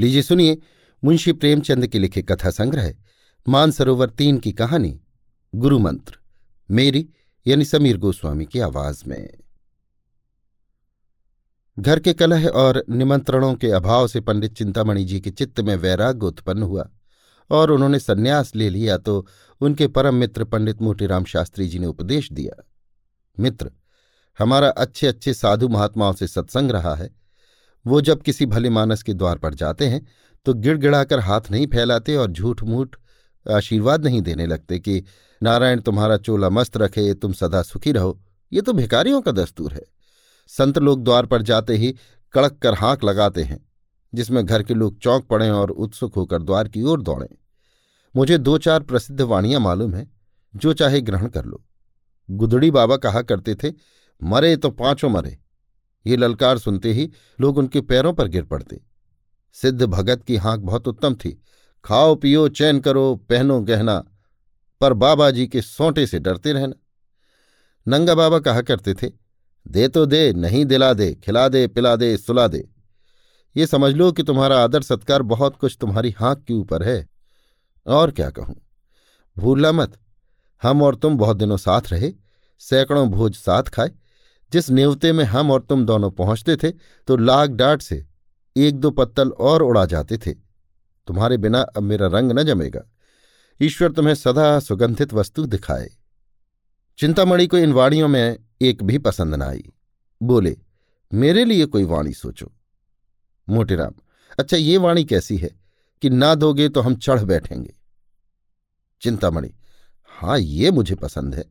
लीजिए 0.00 0.22
सुनिए 0.22 0.56
मुंशी 1.02 1.32
प्रेमचंद 1.32 1.86
के 1.86 1.98
लिखे 1.98 2.22
कथा 2.22 2.50
संग्रह, 2.50 2.94
मानसरोवर 3.46 4.10
तीन 4.10 4.38
की 4.38 4.52
कहानी 4.52 5.00
गुरु 5.54 5.78
मंत्र 5.78 6.18
मेरी 6.68 7.08
यानी 7.46 7.64
समीर 7.64 7.98
गोस्वामी 7.98 8.46
की 8.46 8.60
आवाज़ 8.60 9.02
में। 9.06 9.28
घर 11.78 12.00
के 12.00 12.12
कलह 12.12 12.48
और 12.48 12.84
निमंत्रणों 12.90 13.54
के 13.54 13.70
अभाव 13.70 14.08
से 14.08 14.20
पंडित 14.20 14.56
चिंतामणि 14.56 15.04
जी 15.04 15.20
के 15.20 15.30
चित्त 15.30 15.60
में 15.60 15.76
वैराग्य 15.76 16.26
उत्पन्न 16.26 16.62
हुआ 16.62 16.88
और 17.50 17.70
उन्होंने 17.70 18.00
सन्यास 18.00 18.56
ले 18.56 18.70
लिया 18.70 18.98
तो 18.98 19.26
उनके 19.60 19.88
परम 19.88 20.14
मित्र 20.14 20.44
पंडित 20.44 20.82
मोटीराम 20.82 21.24
शास्त्री 21.24 21.68
जी 21.68 21.78
ने 21.78 21.86
उपदेश 21.86 22.32
दिया, 22.32 22.62
मित्र, 23.38 23.70
हमारा 24.38 24.68
अच्छे 24.68 25.06
अच्छे 25.06 25.34
साधु 25.34 25.68
महात्माओं 25.68 26.12
से 26.12 26.26
सत्संग 26.26 26.70
रहा 26.70 26.94
है 26.94 27.20
वो 27.86 28.00
जब 28.00 28.22
किसी 28.22 28.46
भले 28.46 28.70
मानस 28.70 29.02
के 29.02 29.14
द्वार 29.14 29.38
पर 29.38 29.54
जाते 29.54 29.86
हैं 29.86 30.06
तो 30.44 30.54
गिड़गिड़ाकर 30.54 31.20
हाथ 31.20 31.40
नहीं 31.50 31.66
फैलाते 31.66 32.16
और 32.16 32.30
झूठ 32.30 32.62
मूठ 32.62 32.96
आशीर्वाद 33.50 34.04
नहीं 34.04 34.22
देने 34.22 34.46
लगते 34.46 34.78
कि, 34.78 35.04
नारायण, 35.42 35.80
तुम्हारा 35.80 36.16
चोला 36.16 36.50
मस्त 36.50 36.76
रखे, 36.76 37.14
तुम 37.14 37.32
सदा 37.32 37.62
सुखी 37.62 37.92
रहो। 37.92 38.22
ये 38.52 38.60
तो 38.60 38.72
भिकारियों 38.72 39.20
का 39.20 39.32
दस्तूर 39.32 39.72
है। 39.72 39.82
संत 40.46 40.78
लोग 40.78 41.04
द्वार 41.04 41.26
पर 41.26 41.42
जाते 41.42 41.76
ही 41.76 41.96
कड़क 42.32 42.58
कर 42.62 42.74
हाँक 42.74 43.04
लगाते 43.04 43.42
हैं, 43.42 43.68
जिसमें 44.14 44.46
घर 44.46 44.62
के 44.62 44.74
लोग 44.74 44.98
चौंक 44.98 45.26
पड़े 45.26 45.50
और 45.50 45.70
उत्सुक 45.70 46.14
होकर 46.14 46.42
द्वार 46.42 46.68
की 46.68 46.82
ओर 46.82 47.02
दौड़ें। 47.02 47.36
मुझे 48.16 48.38
दो 48.38 48.58
चार 48.58 48.82
प्रसिद्ध 48.82 49.20
वाणियाँ 49.20 49.60
मालूम 49.60 49.94
हैं, 49.94 50.20
जो 50.56 50.72
चाहे 50.72 51.00
ग्रहण 51.00 51.28
कर 51.28 51.44
लो। 51.44 51.64
गुदड़ी 52.30 52.70
बाबा 52.70 52.96
कहा 52.96 53.22
करते 53.22 53.54
थे, 53.54 53.72
मरे 54.22 54.56
तो 54.56 54.70
पाँचों 54.70 55.10
मरे 55.10 55.39
ये 56.06 56.16
ललकार 56.16 56.58
सुनते 56.58 56.92
ही 56.92 57.10
लोग 57.40 57.58
उनके 57.58 57.80
पैरों 57.80 58.12
पर 58.12 58.28
गिर 58.28 58.44
पड़ते। 58.44 58.80
सिद्ध 59.52 59.82
भगत 59.82 60.22
की 60.22 60.36
हाँक 60.36 60.60
बहुत 60.60 60.88
उत्तम 60.88 61.14
थी। 61.14 61.42
खाओ, 61.84 62.14
पियो, 62.14 62.48
चैन 62.48 62.80
करो, 62.80 63.14
पहनो 63.16 63.60
गहना, 63.60 64.04
पर 64.80 64.92
बाबा 64.92 65.30
जी 65.30 65.46
के 65.46 65.62
सोंटे 65.62 66.06
से 66.06 66.18
डरते 66.18 66.52
रहना। 66.52 66.74
नंगा 67.88 68.14
बाबा 68.14 68.38
कहा 68.38 68.60
करते 68.60 68.94
थे, 68.94 69.10
दे 69.68 69.88
तो 69.88 70.06
दे, 70.06 70.32
नहीं 70.32 70.64
दिला 70.64 70.92
दे, 70.92 71.14
खिला 71.14 71.48
दे, 71.48 71.66
पिला 71.66 71.96
दे, 71.96 72.16
सुला 72.16 72.46
दे। 72.48 72.68
ये 73.56 73.66
समझ 73.66 73.94
लो 73.94 74.12
कि 74.12 74.22
तुम्हारा 74.22 74.64
आदर 74.64 74.82
सत्कार 74.82 75.22
बहुत 75.22 75.56
कुछ 75.56 75.76
तुम्हारी 75.80 76.10
हाँक 76.10 76.44
के 76.44 76.54
ऊपर 76.54 76.82
है। 76.82 77.08
और 77.86 78.10
क्या 78.10 78.30
कहूँ? 78.30 78.56
भूलना 79.38 79.72
मत। 79.72 79.98
हम 80.62 80.82
और 80.82 80.94
तुम 80.94 81.16
बहुत 81.16 81.36
दिनों 81.36 81.56
साथ 81.56 81.80
रहे, 81.88 82.12
सैकड़ों 82.58 83.10
भोज 83.10 83.34
साथ 83.34 83.62
खाए 83.62 83.90
जिस 84.52 84.70
नेवते 84.70 85.12
में 85.12 85.24
हम 85.24 85.50
और 85.50 85.62
तुम 85.62 85.84
दोनों 85.86 86.10
पहुँचते 86.10 86.56
थे 86.56 86.70
तो 87.08 87.16
लाग 87.16 87.54
डाट 87.56 87.82
से 87.82 88.04
एक 88.56 88.78
दो 88.80 88.90
पत्तल 88.90 89.30
और 89.30 89.62
उड़ा 89.62 89.84
जाते 89.86 90.18
थे। 90.18 90.32
तुम्हारे 91.08 91.36
बिना 91.36 91.60
अब 91.60 91.82
मेरा 91.82 92.06
रंग 92.06 92.32
न 92.32 92.42
जमेगा। 92.42 92.80
ईश्वर 93.60 93.92
तुम्हें 93.92 94.14
सदा 94.14 94.58
सुगंधित 94.60 95.12
वस्तु 95.14 95.46
दिखाए। 95.46 95.88
चिंतामणि 96.98 97.46
को 97.46 97.58
इन 97.58 97.72
वाणियों 97.72 98.08
में 98.08 98.38
एक 98.62 98.82
भी 98.82 98.98
पसंद 98.98 99.34
न 99.34 99.42
आई। 99.42 99.72
बोले, 100.20 100.56
मेरे 101.12 101.44
लिए 101.44 101.66
कोई 101.66 101.84
वाणी 101.84 102.12
सोचो। 102.12 102.50
मोटेराम 103.48 103.94
अच्छा 104.38 104.56
ये 104.56 104.76
वाणी 104.76 105.04
कैसी 105.04 105.36
है 105.36 105.50
कि 106.02 106.10
ना 106.10 106.34
दोगे 106.34 106.68
तो 106.68 106.80
हम 106.80 106.94
चढ़ 106.94 107.22
बैठेंगे। 107.24 107.74
चिंतामणि 109.02 109.52
हाँ 110.10 110.38
ये 110.38 110.70
मुझे 110.70 110.94
पसंद 110.94 111.34
है। 111.34 111.44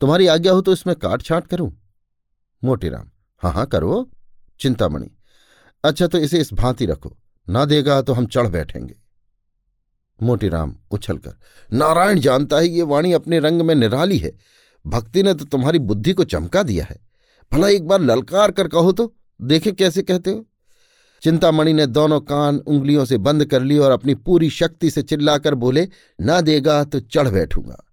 तुम्हारी 0.00 0.26
आज्ञा 0.26 0.52
हो 0.52 0.60
तो 0.60 0.72
इसमें 0.72 0.96
काट 0.96 1.22
छाट 1.22 1.46
करूँ? 1.46 1.79
मोटीराम। 2.62 3.10
हाँ 3.42 3.52
हाँ 3.52 3.66
करो। 3.66 4.10
चिंतामणि। 4.60 5.10
अच्छा 5.84 6.06
तो 6.06 6.18
इसे 6.18 6.40
इस 6.40 6.52
भांति 6.52 6.86
रखो। 6.86 7.16
ना 7.48 7.64
देगा 7.64 8.02
तो 8.02 8.12
हम 8.12 8.26
चढ़ 8.26 8.46
बैठेंगे। 8.46 8.94
मोटीराम 10.22 10.74
उछलकर, 10.90 11.32
नारायण 11.72 12.20
जानता 12.20 12.56
है 12.56 12.68
ये 12.68 12.82
वाणी 12.82 13.12
अपने 13.12 13.38
रंग 13.38 13.62
में 13.62 13.74
निराली 13.74 14.18
है। 14.18 14.32
भक्ति 14.86 15.22
ने 15.22 15.34
तो 15.34 15.44
तुम्हारी 15.44 15.78
बुद्धि 15.78 16.12
को 16.12 16.24
चमका 16.24 16.62
दिया 16.62 16.84
है। 16.84 16.98
भला 17.52 17.68
एक 17.68 17.86
बार 17.88 18.00
ललकार 18.00 18.50
कर 18.50 18.68
कहो 18.68 18.92
तो 18.92 19.14
देखे 19.40 19.72
कैसे 19.72 20.02
कहते 20.02 20.30
हो? 20.30 20.44
चिंतामणि 21.22 21.72
ने 21.72 21.86
दोनों 21.86 22.20
कान 22.20 22.58
उंगलियों 22.58 23.04
से 23.04 23.18
बंद 23.18 23.44
कर 23.44 23.62
ली 23.62 23.78
और 23.78 23.90
अपनी 23.90 24.14
पूरी 24.14 24.50
शक्ति 24.50 24.90
से 24.90 25.02
चिल्लाकर 25.02 25.54
बोले, 25.54 25.88
ना 26.20 26.40
देगा 26.40 26.84
तो 26.84 27.00
चढ़ 27.00 27.28
बैठूँगा। 27.28 27.84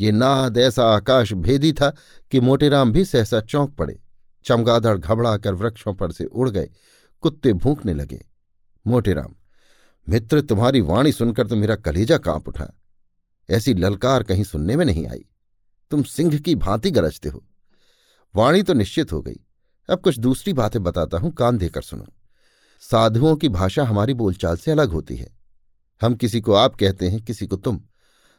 ये 0.00 0.12
नाद 0.12 0.58
ऐसा 0.58 0.86
आकाश 0.86 1.32
भेदी 1.32 1.72
था 1.72 1.90
कि 2.32 2.40
मोटेराम 2.40 2.92
भी 2.92 3.04
सहसा 3.04 3.40
चौंक 3.40 3.74
पड़े। 3.74 4.00
चमगादड़ 4.46 4.96
घबराकर 4.98 5.54
वृक्षों 5.54 5.94
पर 5.94 6.12
से 6.12 6.24
उड़ 6.24 6.50
गए। 6.50 6.70
कुत्ते 7.20 7.52
भूखने 7.52 7.94
लगे। 7.94 8.26
मोटेराम, 8.86 9.34
मित्र, 10.08 10.40
तुम्हारी 10.40 10.80
वाणी 10.80 11.12
सुनकर 11.12 11.46
तो 11.46 11.56
मेरा 11.56 11.76
कलेजा 11.76 12.18
काँप 12.18 12.48
उठा। 12.48 12.80
ऐसी 13.50 13.74
ललकार 13.74 14.22
कहीं 14.22 14.44
सुनने 14.44 14.76
में 14.76 14.84
नहीं 14.84 15.06
आई। 15.06 15.24
तुम 15.90 16.02
सिंह 16.02 16.38
की 16.38 16.54
भांति 16.54 16.90
गरजते 16.90 17.28
हो। 17.28 17.44
वाणी 18.36 18.62
तो 18.62 18.72
निश्चित 18.72 19.12
हो 19.12 19.22
गई। 19.22 19.40
अब 19.90 20.00
कुछ 20.00 20.18
दूसरी 20.18 20.52
बातें 20.52 20.82
बताता 20.82 21.18
हूँ, 21.18 21.32
कान 21.32 21.58
देकर 21.58 21.82
सुनो। 21.82 22.06
साधुओं 22.80 23.36
की 23.36 23.48
भाषा 23.48 23.84
हमारी 23.84 24.14
बोलचाल 24.14 24.56
से 24.56 24.70
अलग 24.70 24.88
होती 24.88 25.16
है। 25.16 25.36
हम 26.02 26.14
किसी 26.14 26.40
को 26.40 26.52
आप 26.52 26.74
कहते 26.74 27.08
हैं, 27.08 27.22
किसी 27.22 27.46
को 27.46 27.56
तुम। 27.56 27.80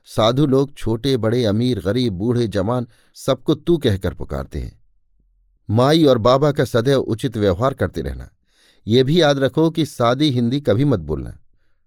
साधु 0.05 0.45
लोग 0.45 0.73
छोटे, 0.73 1.17
बड़े, 1.17 1.45
अमीर, 1.45 1.79
गरीब, 1.79 2.13
बूढ़े, 2.13 2.47
जवान, 2.47 2.87
सबको 3.15 3.55
तू 3.55 3.77
कहकर 3.77 4.13
पुकारते 4.13 4.59
हैं। 4.59 4.86
माई 5.69 6.05
और 6.05 6.17
बाबा 6.17 6.51
का 6.51 6.65
सदैव 6.65 6.99
उचित 6.99 7.37
व्यवहार 7.37 7.73
करते 7.73 8.01
रहना। 8.01 8.29
यह 8.87 9.03
भी 9.03 9.21
याद 9.21 9.39
रखो 9.39 9.69
कि 9.69 9.85
सादी 9.85 10.29
हिंदी 10.29 10.61
कभी 10.61 10.85
मत 10.85 10.99
बोलना, 10.99 11.37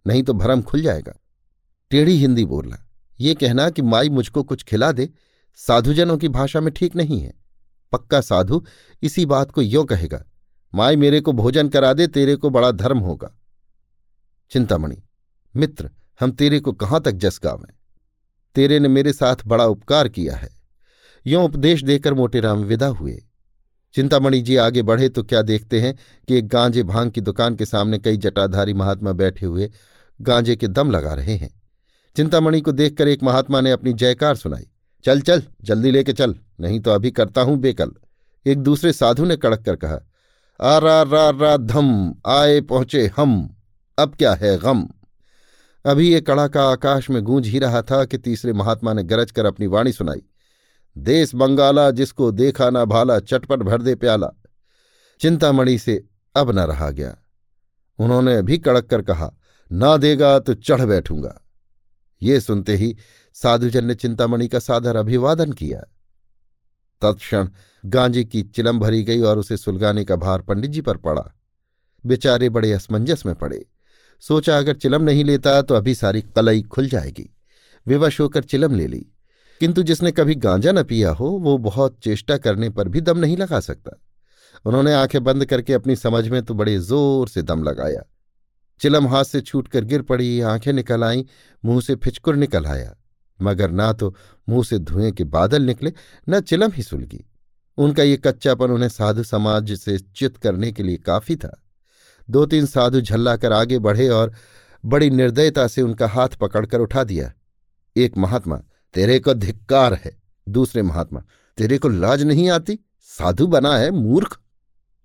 नहीं 0.07 0.23
तो 0.23 0.33
भरम 0.33 0.63
खुल 0.63 0.83
जाएगा। 0.83 1.13
टेढ़ी 1.91 2.17
हिंदी 2.17 2.45
बोलना, 2.45 2.79
ये 3.21 3.35
कहना 3.35 3.69
कि 3.71 3.83
माई 3.83 4.09
मुझको 4.09 4.43
कुछ 4.43 4.63
खिला 4.63 4.93
दे, 4.93 5.09
साधुजनों 5.59 6.17
की 6.19 6.29
भाषा 6.29 6.61
में 6.61 6.73
ठीक 6.75 6.97
नहीं 6.97 7.21
है। 7.21 7.33
पक्का 7.93 8.21
साधु 8.21 8.65
इसी 9.03 9.27
बात 9.27 9.51
को 9.51 9.63
यो 9.63 9.85
कहेगा, 9.85 10.25
माई 10.73 10.97
मेरे 10.97 11.21
को 11.21 11.33
भोजन 11.33 11.69
करा 11.69 11.93
दे, 11.93 12.07
तेरे 12.07 12.37
को 12.37 12.51
बड़ा 12.51 12.71
धर्म 12.71 12.99
होगा। 12.99 13.35
चिंतामणि, 14.51 15.03
मित्र, 15.55 15.91
हम 16.21 16.31
तेरे 16.31 16.61
को 16.61 16.73
कहाँ 16.73 17.01
तक 17.01 17.13
जस 17.13 17.41
गावें 17.45 17.73
तेरे 18.57 18.79
ने 18.79 18.89
मेरे 18.89 19.13
साथ 19.13 19.37
बड़ा 19.47 19.65
उपकार 19.65 20.09
किया 20.09 20.37
है। 20.37 20.49
यों 21.27 21.45
उपदेश 21.45 21.83
देकर 21.85 22.15
मोटेराम 22.15 22.59
विदा 22.59 22.87
हुए। 22.87 23.23
चिंतामणि 23.95 24.41
जी 24.41 24.57
आगे 24.57 24.83
बढ़े 24.83 25.09
तो 25.09 25.23
क्या 25.23 25.43
देखते 25.43 25.81
हैं 25.81 25.95
कि 26.29 26.39
एक 26.39 26.49
गांजे 26.49 26.83
भाँग 26.83 27.11
की 27.11 27.21
दुकान 27.21 27.55
के 27.55 27.67
सामने 27.67 27.99
कई 27.99 28.17
जटाधारी 28.17 28.75
महात्मा 28.75 29.13
बैठे 29.13 29.47
हुए 29.47 29.71
गांजे 30.21 30.57
के 30.57 30.69
दम 30.69 30.91
लगा 30.91 31.15
रहे 31.15 31.35
हैं। 31.35 31.51
चिंतामणि 32.17 32.61
को 32.61 32.73
देखकर 32.73 33.09
एक 33.09 33.23
महात्मा 33.23 33.61
ने 33.61 33.71
अपनी 33.71 33.93
जयकार 33.93 34.37
सुनाई। 34.37 34.67
चल 35.05 35.21
चल, 35.21 35.43
जल्दी 35.65 35.91
लेके 35.91 36.13
चल, 36.13 36.35
नहीं 36.61 36.81
तो 36.81 36.91
अभी 36.91 37.11
करता 37.11 37.43
हूँ 37.43 37.57
बेकल। 37.57 37.93
एक 38.47 38.59
दूसरे 38.59 38.93
साधु 38.93 39.25
ने 39.25 39.37
कड़क 39.37 39.63
कर 39.63 39.77
कहा, 39.77 40.01
आ 40.61 40.79
रा 40.79 41.03
रा 41.03 41.31
रा, 41.31 41.57
धम, 41.57 42.15
आए 42.27 42.61
पहुँचे 42.61 43.11
हम, 43.17 43.57
अब 43.99 44.15
क्या 44.15 44.35
है 44.35 44.59
गम? 44.59 44.87
अभी 45.85 46.13
ये 46.13 46.21
कड़ाका 46.21 46.65
आकाश 46.65 47.11
में 47.11 47.23
गूंज 47.23 47.47
ही 47.47 47.59
रहा 47.59 47.83
था 47.83 48.05
कि 48.05 48.19
तीसरे 48.19 48.53
महात्मा 48.53 48.93
ने 48.93 49.03
गरज 49.03 49.31
कर 49.31 49.47
अपनी 49.47 49.67
वाणी 49.67 49.93
सुनाई। 49.93 50.23
देश 50.99 51.35
बंगाला, 51.35 51.91
जिसको 51.91 52.31
देखा 52.31 52.71
ना 52.71 52.85
भाला, 52.85 53.21
चटपट 53.21 53.59
भर 53.59 53.83
दे 53.83 53.95
प्याला। 53.95 54.31
चिंतामणि 55.21 55.79
से 55.79 56.05
अब 56.37 56.51
न 56.51 56.59
रहा 56.59 56.91
गया। 56.91 57.17
उन्होंने 57.99 58.43
भी 58.43 58.59
कड़क 58.59 58.85
कर 58.85 59.03
कहा, 59.03 59.33
ना 59.73 59.97
देगा 59.97 60.39
तो 60.39 60.55
चढ़ 60.55 60.81
बैठूँगा। 60.81 61.41
ये 62.23 62.41
सुनते 62.41 62.77
ही 62.77 62.97
साधुजन 63.35 63.85
ने 63.85 63.95
चिंतामणि 63.95 64.49
का 64.49 64.59
सादर 64.59 64.97
अभिवादन 64.97 65.53
किया। 65.53 65.81
तत्क्षण 67.03 67.49
गांजे 67.87 68.25
की 68.25 68.43
चिलम 68.43 68.79
भरी 68.79 69.03
गई 69.03 69.21
और 69.21 69.39
उसे 69.39 69.57
सुलगाने 69.57 70.05
का 70.05 70.17
भार 70.17 70.43
पंडित 70.43 70.71
जी 70.71 70.81
पर 70.81 70.97
पड़ा। 70.97 71.41
बेचारे 72.07 72.49
बड़े 72.49 72.73
असमंजस 72.73 73.27
में 73.27 73.35
पड़े। 73.35 73.67
सोचा, 74.21 74.59
अगर 74.59 74.75
चिलम 74.75 75.03
नहीं 75.03 75.25
लेता 75.25 75.63
तो 75.63 75.75
अभी 75.75 75.95
सारी 75.95 76.23
कलई 76.23 76.63
खुल 76.63 76.89
जाएगी। 76.89 77.37
विवश 77.87 78.21
होकर 78.21 78.45
चिलम 78.45 78.75
ले 78.75 78.87
ली। 78.87 79.07
किंतु 79.61 79.83
जिसने 79.83 80.13
कभी 80.13 80.35
गांजा 80.35 80.73
न 80.73 80.83
पिया 80.83 81.11
हो, 81.11 81.29
वो 81.29 81.59
बहुत 81.59 81.99
चेष्टा 82.03 82.37
करने 82.37 82.71
पर 82.71 82.89
भी 82.89 83.01
दम 83.01 83.19
नहीं 83.19 83.37
लगा 83.37 83.61
सकता। 83.61 84.01
उन्होंने 84.65 84.93
आँखें 84.95 85.25
बंद 85.25 85.45
करके 85.45 85.73
अपनी 85.73 85.97
समझ 85.97 86.29
में 86.29 86.43
तो 86.43 86.55
बड़े 86.55 86.79
ज़ोर 86.79 87.29
से 87.29 87.43
दम 87.43 87.63
लगाया। 87.63 88.03
चिलम 88.81 89.07
हाथ 89.09 89.25
से 89.25 89.41
छूटकर 89.41 89.85
गिर 89.85 90.03
पड़ी, 90.03 90.41
आँखें 90.41 90.73
निकल 90.73 91.05
आईं, 91.05 91.25
मुँह 91.65 91.81
से 91.81 91.95
फिचकुर 91.95 92.37
निकल 92.37 92.67
आया। 92.67 92.97
मगर 93.43 93.71
ना 93.71 93.93
तो 93.93 94.15
मुँह 94.49 94.65
से 94.65 94.79
धुएँ 94.79 95.13
के 95.13 95.25
बादल 95.25 95.63
निकले, 95.63 95.93
न 96.29 96.41
चिलम 96.41 96.73
ही 96.73 96.83
सुलगी। 96.83 97.25
उनका 97.79 98.03
ये 98.03 98.17
कच्चापन 98.17 98.71
उन्हें 98.71 98.89
साधु 98.89 99.23
समाज 99.23 99.73
से 99.73 99.99
चित 99.99 100.37
करने 100.37 100.73
के 100.73 100.83
लिए 100.83 100.97
काफ़ी 100.97 101.37
था। 101.37 101.63
दो 102.31 102.47
तीन 102.47 102.67
साधु 102.67 103.01
झल्ला 103.01 103.37
कर 103.37 103.53
आगे 103.53 103.79
बढ़े 103.79 104.09
और 104.09 104.33
बड़ी 104.85 105.11
निर्दयता 105.11 105.67
से 105.67 105.83
उनका 105.83 106.09
हाथ 106.09 106.29
पकड़कर 106.29 106.81
उठा 106.81 107.05
दिया। 107.05 107.33
एक 107.97 108.19
महात्मा 108.19 108.61
तेरे 108.95 109.19
को 109.19 109.35
धिक्कार 109.35 109.95
है। 109.95 110.23
दूसरे 110.49 110.83
महात्मा, 110.83 111.25
तेरे 111.57 111.79
को 111.79 111.89
लाज 111.89 112.23
नहीं 112.23 112.51
आती? 112.51 112.79
साधु 113.01 113.47
बना 113.47 113.77
है, 113.77 113.91
मूर्ख। 113.91 114.39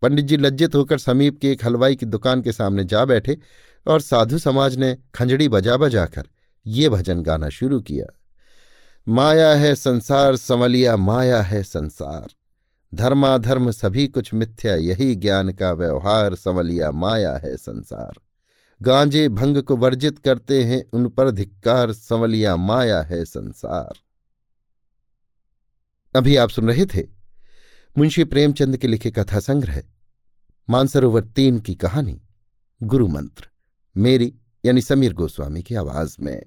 पंडित 0.02 0.26
जी 0.26 0.38
लज्जित 0.38 0.76
होकर 0.76 0.98
समीप 0.98 1.40
के 1.40 1.52
एक 1.52 1.66
हलवाई 1.66 1.96
की 1.96 2.06
दुकान 2.06 2.42
के 2.42 2.52
सामने 2.52 2.84
जा 2.84 3.06
बैठे 3.06 3.38
और 3.88 4.02
साधु 4.02 4.40
समाज 4.40 4.78
ने 4.78 4.98
खंजड़ी 5.16 5.50
बजा 5.50 5.78
बजाकर 5.78 6.28
ये 6.68 6.90
भजन 6.90 7.22
गाना 7.22 7.50
शुरू 7.50 7.80
किया। 7.82 8.06
माया 9.08 9.56
है 9.56 9.76
संसार 9.76 10.36
संवलिया 10.36 10.98
माया 10.98 11.42
है 11.42 11.64
संसार। 11.64 12.28
धर्माधर्म 12.94 13.72
सभी 13.72 14.08
कुछ 14.08 14.34
मिथ्या, 14.34 14.76
यही 14.76 15.16
ज्ञान 15.16 15.52
का 15.52 15.72
व्यवहार 15.72 16.36
संवलिया 16.36 16.92
माया 16.92 17.38
है 17.38 17.58
संसार। 17.58 18.14
गांजे 18.82 19.30
भंग 19.30 19.58
को 19.58 19.78
वर्जित 19.78 20.20
करते 20.20 20.64
हैं, 20.64 20.86
उन 20.94 21.10
पर 21.10 21.32
धिक्कार, 21.32 21.94
संवलिया 21.94 22.56
माया 22.56 23.02
है 23.02 23.26
संसार। 23.26 23.94
अभी 26.16 26.36
आप 26.36 26.50
सुन 26.50 26.68
रहे 26.68 26.86
थे 26.86 27.08
मुंशी 27.98 28.24
प्रेमचंद 28.24 28.78
के 28.78 28.88
लिखे 28.88 29.12
कथा 29.12 29.40
संग्रह, 29.40 29.84
मानसरोवर 30.70 31.24
तीन 31.24 31.60
की 31.60 31.76
कहानी, 31.76 32.22
गुरु 32.84 33.08
मंत्र, 33.08 33.48
मेरी 33.98 34.36
यानी 34.66 34.82
समीर 34.82 35.14
गोस्वामी 35.14 35.64
की 35.64 35.76
आवाज़ 35.76 36.18
में। 36.20 36.46